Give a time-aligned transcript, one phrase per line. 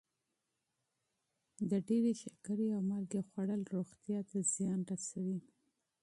[1.69, 5.37] د ډېرې شکرې او مالګې خوړل روغتیا ته زیان رسوي.